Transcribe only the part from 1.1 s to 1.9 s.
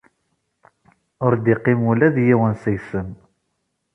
Ur d-iqqim